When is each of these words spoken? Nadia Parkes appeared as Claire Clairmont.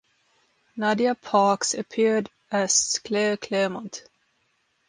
Nadia 0.75 1.13
Parkes 1.13 1.75
appeared 1.75 2.27
as 2.51 2.97
Claire 3.05 3.37
Clairmont. 3.37 4.03